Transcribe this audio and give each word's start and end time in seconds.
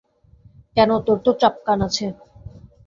কেন, 0.77 0.89
তোর 1.05 1.17
তো 1.25 1.31
চাপকান 1.41 1.79
আছে। 1.87 2.05